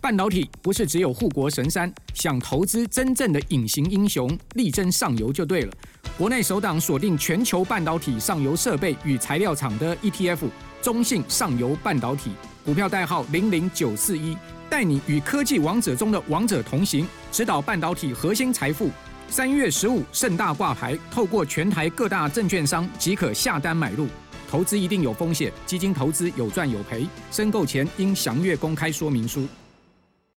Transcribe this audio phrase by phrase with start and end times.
[0.00, 5.72] 半导体不是只有护国神山，想投资真正的隐形英雄，力争上游就对了。
[6.16, 10.38] 国内首档锁定全球半导体上游设备与材料厂的 ETF，
[10.80, 12.30] 中信上游半导体，
[12.64, 14.34] 股票代号零零九四一，
[14.70, 18.90] 带你与科技王者中的王者同行，指导半导体核心财富。
[19.28, 24.08] 三月十五盛大挂牌，透过全台各大证券商即可下单买入。
[24.50, 29.46] 投资一定有风险，基金投资有赚有赔，申购前应详阅公开说明书。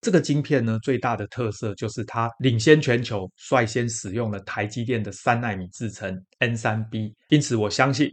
[0.04, 7.14] 这个晶片呢，最大的特色就是它领先全球，率先使用了台积电的三奈米制程 N3B。
[7.30, 8.10] 因此，我相信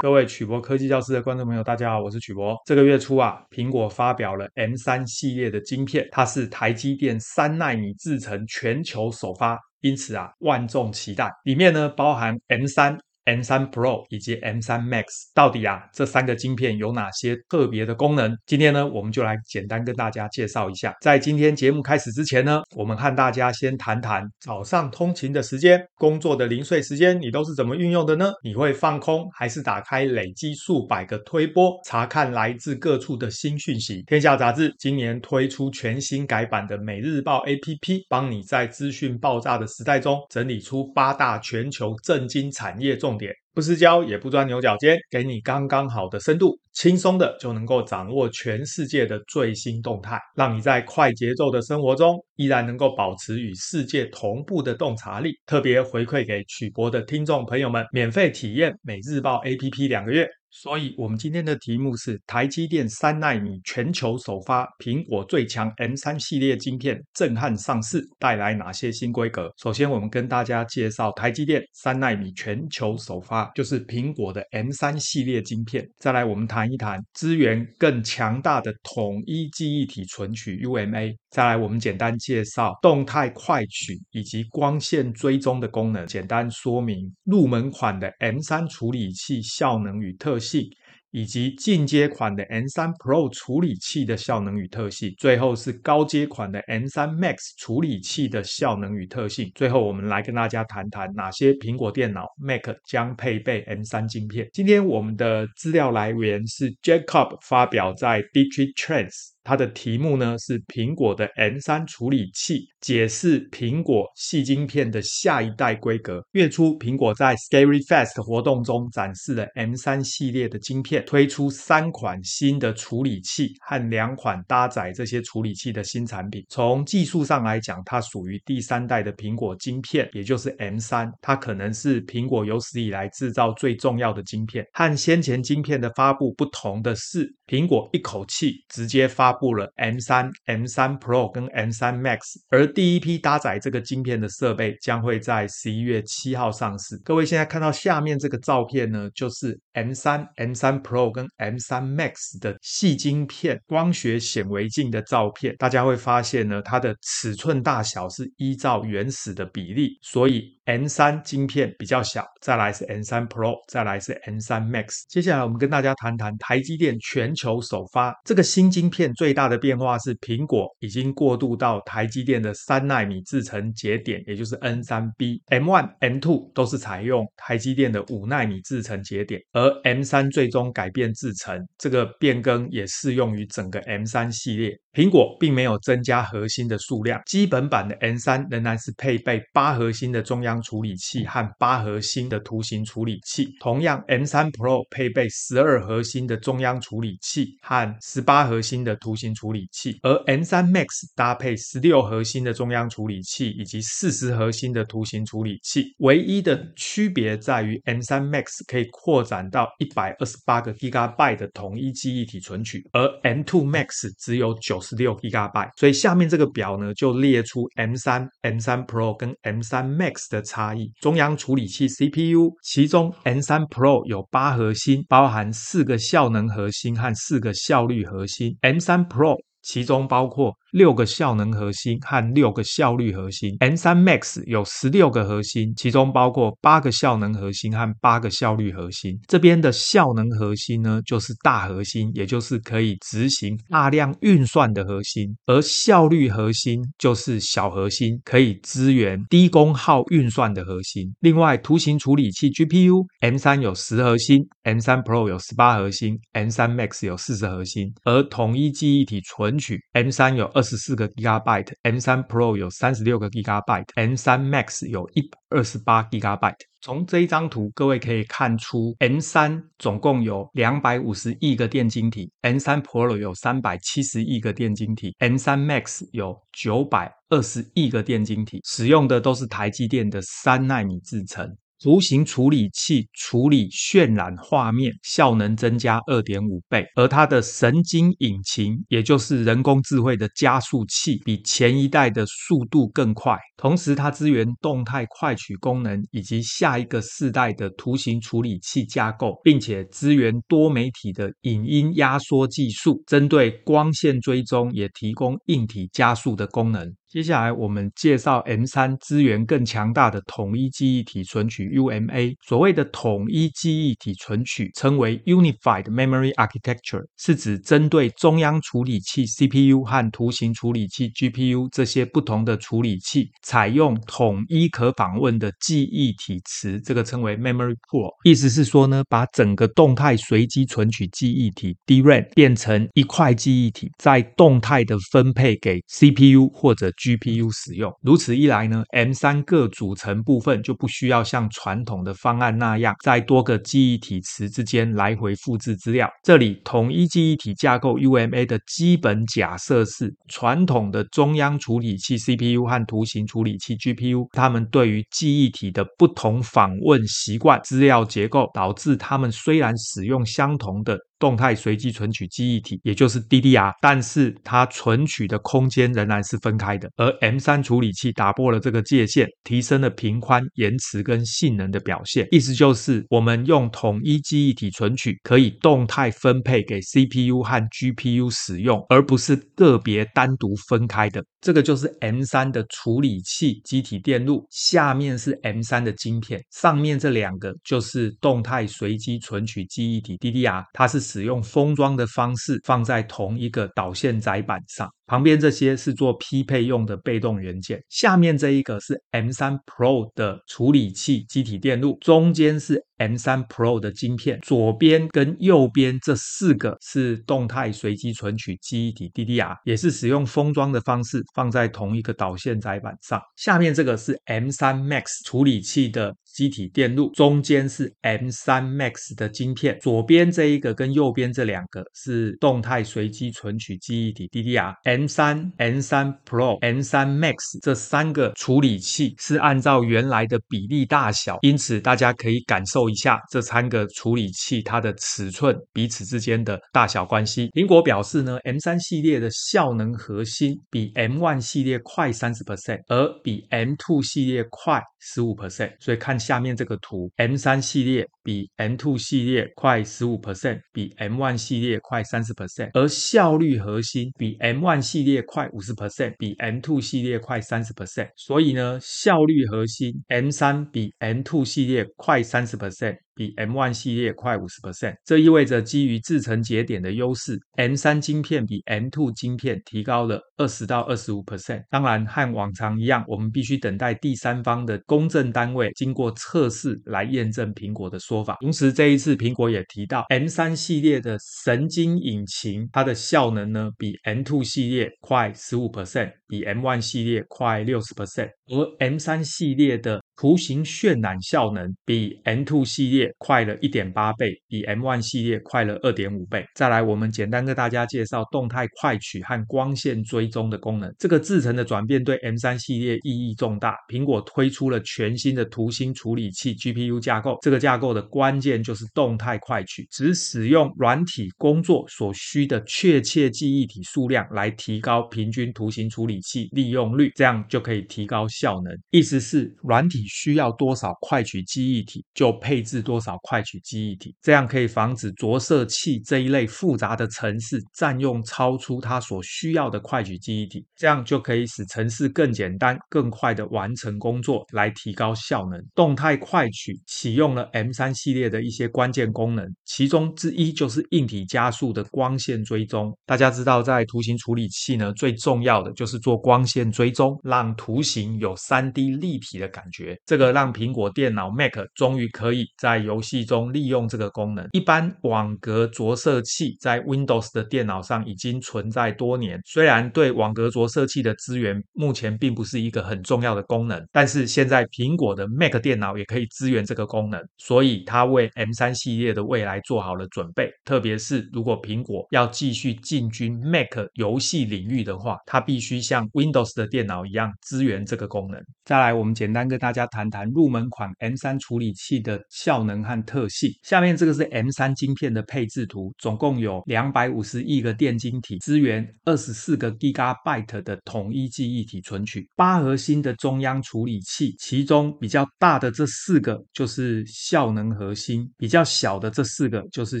[0.00, 2.56] 各位曲博科技教室的观众朋友，大家好，我是曲博。
[2.64, 11.28] 这个月初啊，苹果发表了 M3 系列的晶片，它是台积电三奈米制程全球首发，因此啊，万众期待。
[11.42, 13.44] 里面呢，包含 M 三 M3。
[13.44, 18.36] M3 Pro 以及 M3 Max 到底啊，这三个晶片有哪些特别的功能？
[18.46, 20.94] 今天呢，我们就来简单跟大家介绍一下。
[21.00, 28.32] 在今天节目开始之前呢，我们和大家先谈谈早上通勤的时间、工作的零碎时间，你都是怎么运用的呢？
[28.42, 34.02] 你会放空，还是打开累积数百个推波，查看来自各处的新讯息？
[34.06, 43.32] 天下杂志今年推出全新改版的每日报 APP，帮你在资讯爆炸的时代中整理出八大全球震惊产业重点。
[43.54, 55.32] 不失焦也不钻牛角尖，给你刚刚好的深度，轻松的就能够掌握全世界的最新动态，让你在快节奏的生活中依然能够保持与世界同步的洞察力。
[55.46, 60.28] 特别回馈给曲博的听众朋友们，免费体验每日报 APP 两个月。
[60.56, 69.52] 所以，我们今天的题目是：台积电三纳米全球首发，苹果最强 M3 系列晶片震撼上市，带来哪些新规格？
[69.56, 75.84] 首先，我们跟大家介绍台积电三纳米全球首发，就是苹果的 M3 系列晶片。
[75.98, 81.16] 再来，我们谈一谈资源更强大的统一记忆体存取 UMA。
[81.30, 90.68] 再来，我们简单介绍动态快取以及光线追踪的功能，简单说明入门款的 M3 处理器效能与特性。
[91.16, 99.48] 以及进阶款的 M3 Pro 处理器的效能与特性，最后是高阶款的 M3 Max 处理器的效能与特性。
[99.54, 104.50] 最后，我们来跟大家谈谈哪些苹果电脑 Mac 将配备 M3 晶片。
[104.52, 109.33] 今天我们的资料来源是 Jacob 发表在 Digital Trends。
[109.44, 116.24] 它的题目呢是苹果的 M3 处理器，解释苹果系晶片的下一代规格。
[116.32, 126.42] 月初，苹果在 Scary Fest 活动中展示了 M3 系列的晶片，推出三款新的处理器和两款搭载这些处理器的新产品。
[126.48, 134.66] 从技术上来讲，它属于第三代的苹果晶片，也就是 M3，它可能是苹果有史以来制造最重要的晶片。
[134.72, 146.96] 和先前晶片的发布不同的是，苹果一口气直接发发布了 M3、M3 Pro 跟 M3 Max，而第一批搭载这个晶片的设备将会在十一月七号上市。
[146.98, 155.56] 各位现在看到下面这个照片呢，就是 M3、M3 Pro 跟 M3 Max 的细晶片光学显微镜的照片。
[155.58, 165.02] 大家会发现呢，它的尺寸大小是依照原始的比例，所以 M3 晶片比较小，再来是 M3 Pro，再来是 M3 Max。
[165.08, 184.78] 接下来我们跟大家谈谈台积电全球首发这个新晶片最大的变化是，苹果已经过渡到台积电的三纳米制程节点，也就是 N 三 B、M one、M two 都是采用台积电的五纳米制程节点，而 M 三最终改变制程，这个变更也适用于整个 M 三系列。
[184.94, 193.48] 苹果并没有增加核心的数量，基本版的 M3 仍然是配备八核心的中央处理器和八核心的图形处理器。
[193.58, 205.92] 同样，M3 Pro 配备十二核心的中央处理器和十八核心的图形处理器，而 M3 Max 搭配十六核心的中央处理器以及四十核心的图形处理器。
[205.98, 215.70] 唯一的区别在于 M3 Max 可以扩展到一百二十八个 GB 的统一记忆体存取，而 M2 Max 只有九十六 GB，。
[215.76, 220.92] 所以下面这个表呢，就列出 M3、M3 Pro 跟 M3 Max 的差异。
[221.00, 228.56] 中央处理器 CPU，其中 M3 Pro 有八核心，包含四个效能核心和四个效率核心。
[228.62, 239.16] M3 Pro 其中包括六个效能核心和六个效率核心，M3 Max 有十六个核心，其中包括八个效能核心和八个效率核心。
[239.28, 251.08] 这边的效能核心呢，就是大核心，也就是可以执行大量运算的核心；而效率核心就是小核心，可以支援低功耗运算的核心。
[251.20, 266.56] 另外，图形处理器 GPU，M3 有十核心，M3 Pro 有十八核心，M3 Max 有四十核心，而统一记忆体存取 M3 有二十四个 Gigabyte，M3 Pro 有三十六个 Gigabyte，M3 Max 有一百二十八 Gigabyte。
[266.80, 281.56] 从这一张图，各位可以看出，M3 总共有两百五十亿个电晶体，M3 Pro 有三百七十亿个电晶体，M3 Max 有九百二十亿个电晶体，使用的都是台积电的三奈米制程。
[281.84, 293.36] 图形处理器处理渲染画面效能增加二点五倍，而它的神经引擎，也就是人工智慧的加速器，比前一代的速度更快。
[293.58, 306.90] 同时，它支援动态快取功能以及下一个世代的图形处理器架构，并且支援多媒体的影音压缩技术，针对光线追踪也提供硬体加速的功能。
[307.14, 312.34] 接下来我们介绍 M3 资源更强大的统一记忆体存取 UMA。
[312.44, 328.10] 所谓的统一记忆体存取称为 Unified Memory Architecture，是指针对中央处理器 CPU 和图形处理器 GPU 这些不同的处理器，采用统一可访问的记忆体池，这个称为 Memory Pool。
[328.24, 346.08] 意思是说呢，把整个动态随机存取记忆体 DRAM 变成一块记忆体，再动态的分配给 CPU 或者 GPU 使用，如此一来呢，M3 各组成部分就不需要像传统的方案那样，在多个记忆体池之间来回复制资料。
[346.22, 360.98] 这里统一记忆体架构 UMA 的基本假设是，传统的中央处理器 CPU 和图形处理器 GPU，它们对于记忆体的不同访问习惯、资料结构，导致它们虽然使用相同的。
[361.18, 366.90] 动态随机存取记忆体，也就是 DDR，但是它存取的空间仍然是分开的。
[366.96, 372.26] 而 M3 处理器打破了这个界限，提升了频宽、延迟跟性能的表现。
[372.30, 381.24] 意思就是，我们用统一记忆体存取，可以动态分配给 CPU 和 GPU 使用，而不是个别单独分开的。
[381.40, 394.90] 这个就是 M3 的处理器机体电路，下面是 M3 的晶片，上面这两个就是动态随机存取记忆体 DDR，它是使用封装的方式放在同一个导线载板上。
[395.06, 413.20] 旁边这些是做匹配用的被动元件，下面这一个是 M3 Pro 的处理器机体电路，中间是 M3 Pro 的晶片，左边跟右边这四个是动态随机存取记忆体 DDR，也是使用封装的方式放在同一个导线载板上。
[413.36, 424.74] 下面这个是 M3 Max 处理器的机体电路，中间是 M3 Max 的晶片，左边这一个跟右边这两个是动态随机存取记忆体 DDR。
[424.82, 437.46] M3、M3 Pro、M3 Max 这三个处理器是按照原来的比例大小，因此大家可以感受一下这三个处理器它的尺寸彼此之间的大小关系。
[437.50, 445.72] 苹果表示呢，M3 系列的效能核心比 M1 系列快三十 percent，而比 M2 系列快十五 percent。
[445.78, 459.92] 所以看下面这个图，M 三系列比 M2 系列快十五 percent，比 M one 系列快三十 percent，而效率核心比 M one 系列快五十 percent，比 M2 系列快三十 percent，所以呢，效率核心
[460.08, 462.96] M 三比 M2 系列快三十 percent。
[463.14, 471.62] 比 M1 系列快五十 percent，这意味着基于制程节点的优势，M3 晶片比 M2 晶片提高了二十到二十五 percent。
[471.70, 478.36] 当然，和往常一样，我们必须等待第三方的公证单位经过测试来验证苹果的说法。
[478.40, 496.46] 同时，这一次苹果也提到，M3 系列的神经引擎，它的效能呢比 M2 系列快十五 percent，比 M1 系列快六十 percent，而 M3 系列的图形渲染效能比 M2 系列快了一点八倍，比 M1 系列快了二点五倍。
[496.54, 500.94] 再来，我们简单跟大家介绍动态快取和光线追踪的功能。
[500.98, 503.74] 这个制程的转变对 M3 系列意义重大。
[503.88, 518.72] 苹果推出了全新的图形处理器 GPU 架构，这个架构的关键就是动态快取，只使用软体工作所需的确切记忆体数量来提高平均图形处理器利用率，这样就可以提高效能。
[518.92, 520.03] 意思是软体。
[520.04, 535.60] 需要多少快取记忆体，就配置多少快取记忆体，这样可以防止着色器这一类复杂的程式占用超出它所需要的快取记忆体，这样就可以使程式更简单、更快的完成工作，来提高效能。
[535.74, 542.96] 动态快取启用了 M3 系列的一些关键功能，其中之一就是硬体加速的光线追踪。
[543.06, 549.93] 大家知道，在图形处理器呢，最重要的就是做光线追踪，让图形有 3D 立体的感觉。
[550.06, 554.48] 这个让苹果电脑 Mac 终于可以在游戏中利用这个功能。
[554.52, 570.50] 一般网格着色器在 Windows 的电脑上已经存在多年，虽然对网格着色器的资源目前并不是一个很重要的功能，但是现在苹果的 Mac 电脑也可以支援这个功能，所以它为 M3 系列的未来做好了准备。
[570.64, 578.40] 特别是如果苹果要继续进军 Mac 游戏领域的话，它必须像 Windows 的电脑一样支援这个功能。
[578.64, 583.50] 再来，我们简单跟大家谈谈入门款 M3 处理器的效能和特性。
[583.62, 600.00] 下面这个是 M3 晶片的配置图，总共有两百五十亿个电晶体，支援二十四个 Gigabyte 的统一记忆体存取，八核心的中央处理器，其中比较大的这四个就是效能核心，比较小的这四个就是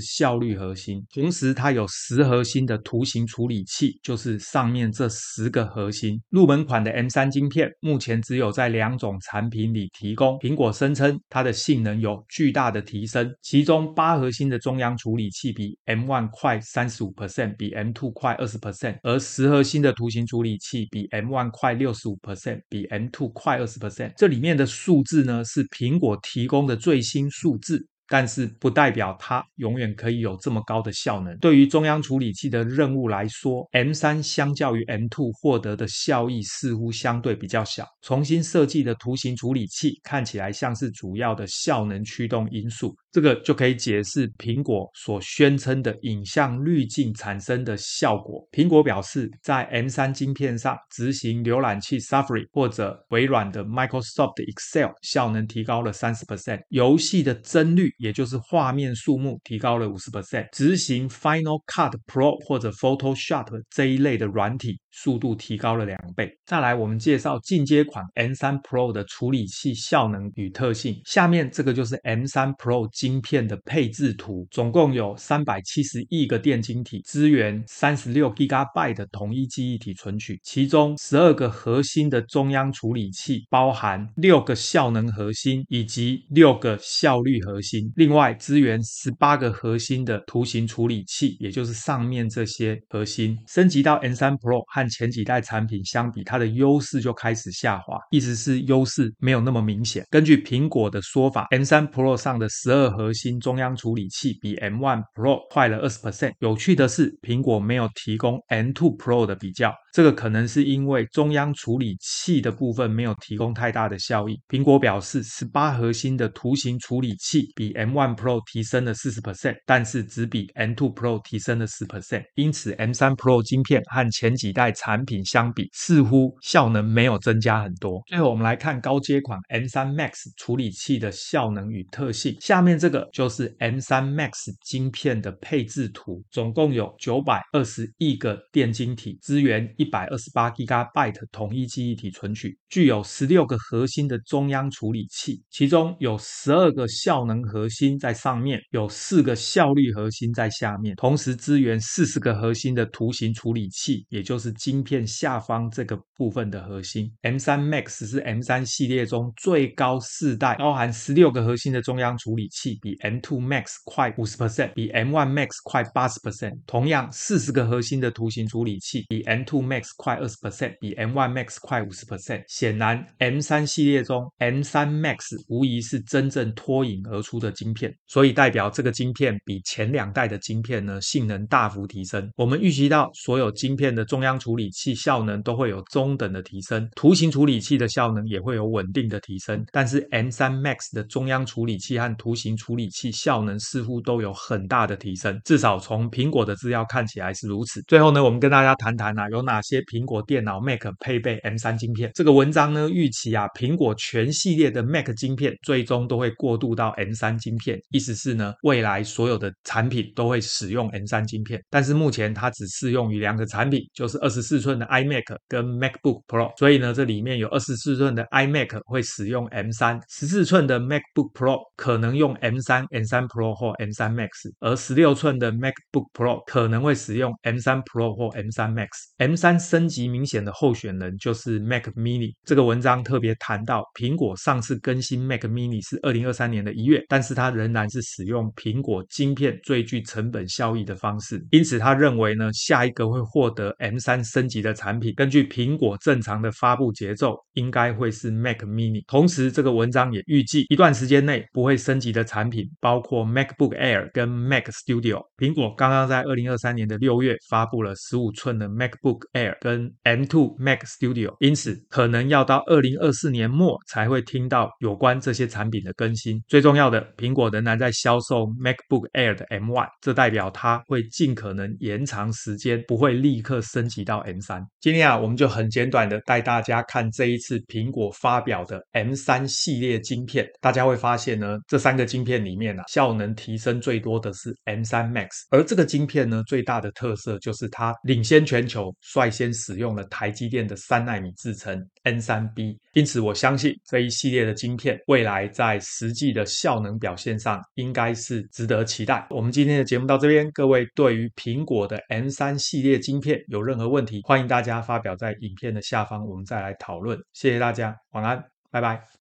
[0.00, 1.04] 效率核心。
[1.12, 6.20] 同时，它有十核心的图形处理器，就是上面这十个核心。
[6.30, 10.38] 入门款的 M3 晶片目前只有在两种产品你提供。
[10.38, 23.80] 苹果声称它的性能有巨大的提升，其中八核心的中央处理器比 M One 快三十五 percent，比 M Two 快二十 percent，而十核心的图形处理器比 M One 快六十五 percent，比 M Two 快二十
[23.80, 24.12] percent。
[24.16, 27.84] 这里面的数字呢，是苹果提供的最新数字。
[28.08, 31.36] 但是不代表它永远可以有这么高的效能。
[31.38, 37.86] 对于中央处理器的任务来说，M3 相较于 M2 获得的效益似乎相对比较小。
[38.02, 42.94] 重新设计的图形处理器看起来像是主要的效能驱动因素。
[43.10, 48.44] 这个就可以解释苹果所宣称的影像滤镜产生的效果。
[48.50, 66.30] 苹果表示，在 M3 晶片上执行浏览器 Safari 或者微软的 Microsoft Excel 效能提高了三十 percent，游戏的帧率也就是画面数目提高了五十 percent，执行 Final Cut Pro 或者 Photoshop 这一类的软体速度提高了两倍。
[66.46, 71.00] 再来，我们介绍进阶款 M3 Pro 的处理器效能与特性。
[71.04, 72.88] 下面这个就是 M3 Pro。
[72.94, 93.36] 晶片的配置图，总共有三百七十亿个电晶体，支援三十六 GB 的统一记忆体存取，其中十二个核心的中央处理器，包含六个效能核心以及六个效率核心，另外支援十八个核心的图形处理器，也就是上面这些核心。
[93.48, 100.04] 升级到 M3 Pro 和前几代产品相比，它的优势就开始下滑，意思是优势没有那么明显。
[100.10, 106.32] 根据苹果的说法，M 三 Pro 上的十二核心中央处理器比 M1 Pro 快了二十 percent。
[106.40, 114.40] 有趣的是，苹果没有提供 M2 Pro 的比较，这个可能是因为中央处理器的部分没有提供太大的效益。
[114.48, 122.24] 苹果表示，十八核心的图形处理器比 M1 Pro 提升了四十 percent，但是只比 M2 Pro 提升了十 percent。
[122.34, 128.02] 因此，M3 Pro 晶片和前几代产品相比，似乎效能没有增加很多。
[128.08, 132.34] 最后，我们来看高阶款 M3 Max 处理器的效能与特性。
[132.40, 133.28] 下面这个就。
[133.34, 157.10] 是 M3 Max 晶片的配置图，总共有九百二十亿个电晶体，资源一一百二十八 GB 统一记忆体存取，具有十六个核心的中央处理器，其中有十二个效能核心在上面，有四个效率核心在下面，同时支援四十个核心的图形处理器，也就是晶片下方这个部分的核心。
[157.22, 166.58] M3 Max 是 M3 系列中最高四代，包含十六个核心的中央处理器，比 M M2 Max 快五十 percent，比 M1 Max 快八十 percent。
[166.66, 172.42] 同样，四十个核心的图形处理器比 M2 Max 快二十 percent，比 M1 Max 快五十 percent。
[172.48, 182.30] 显然，M3 系列中 M3 Max 无疑是真正脱颖而出的晶片，所以代表这个晶片比前两代的晶片呢性能大幅提升。
[182.36, 189.64] 我们预期到所有晶片的中央处理器效能都会有中等的提升，图形处理器的效能也会有稳定的提升。
[189.72, 197.82] 但是 M3 Max 的中央处理器和图形处理器效能似乎都有很大的提升，至少从苹果的资料看起来是如此。
[197.86, 202.10] 最后呢，我们跟大家谈谈啊，有哪些苹果电脑 Mac 配备 M3 晶片？
[202.14, 211.60] 这个文章呢，预期啊，苹果全系列的 Mac 晶片最终都会过渡到 M3 晶片，意思是呢，未来所有的产品都会使用 M3 晶片。
[211.70, 216.52] 但是目前它只适用于两个产品，就是二十四寸的 iMac 跟 MacBook Pro。
[216.58, 222.74] 所以呢，这里面有二十四寸的 iMac 会使用 M3，十四寸的 MacBook Pro 可能用 M3。
[222.74, 224.28] M3 Pro 或 M3 Max，
[224.60, 228.88] 而十六寸的 MacBook Pro 可能会使用 M3 Pro 或 M3 Max。
[229.18, 232.34] M3 升级明显的候选人就是 Mac Mini。
[232.44, 241.44] 这个文章特别谈到，苹果上次更新 Mac Mini 是二零二三年的一月，但是它仍然是使用苹果晶片最具成本效益的方式。
[241.50, 249.02] 因此，他认为呢，下一个会获得 M 三升级的产品，根据苹果正常的发布节奏，应该会是 Mac Mini。
[249.06, 255.22] 同时，这个文章也预计一段时间内不会升级的产品包括 MacBook Air 跟 Mac Studio。
[255.36, 266.42] 苹果刚刚在二零二三年的六月发布了十五寸的 MacBook Air 跟 M2 Mac Studio，因此可能要到二零二四年末才会听到有关这些产品的更新。
[266.48, 274.64] 最重要的，苹果仍然在销售 MacBook Air 的 M1，这代表它会尽可能延长时间，不会立刻升级到 M3。
[274.80, 280.48] 今天啊，我们就很简短的带大家看这一次苹果发表的 M3 系列晶片。
[280.60, 292.78] 大家会发现呢，这三个晶片里面啊，效能提升最多的是 M3 Max，而这个晶片呢，最大的特色就是它领先全球，率率先使用了台积电的三纳米制程 N 三 B，。
[292.92, 299.26] 因此，我相信这一系列的晶片未来在实际的效能表现上，应该是值得期待。
[299.30, 307.18] 我们今天的节目到这边，各位对于苹果的 M 三系列晶片有任何问题，欢迎大家发表在影片的下方，我们再来讨论。
[307.32, 309.04] 谢谢大家，晚安，拜拜。